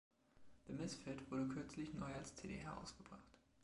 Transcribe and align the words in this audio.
„The 0.67 0.73
Misfit“ 0.73 1.29
wurde 1.29 1.47
kürzlich 1.47 1.93
neu 1.93 2.11
als 2.15 2.33
CD 2.35 2.55
herausgebracht. 2.55 3.37